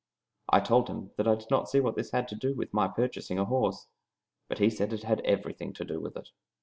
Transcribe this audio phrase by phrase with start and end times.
[0.49, 3.37] I told him I did not see what that had to do with my purchasing
[3.37, 3.85] a horse,
[4.49, 6.29] but he said it had everything to do with it.